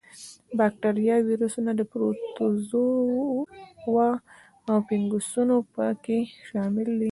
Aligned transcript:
با 0.57 0.67
کتریاوې، 0.73 1.23
ویروسونه، 1.27 1.71
پروتوزوا 1.91 2.85
او 4.69 4.77
فنګسونه 4.87 5.55
په 5.73 5.85
کې 6.03 6.19
شامل 6.47 6.89
دي. 6.99 7.09